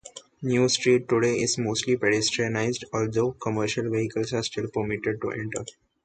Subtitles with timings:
[0.41, 5.63] New Street today is mostly pedestrianised, although commercial vehicles are still permitted to enter.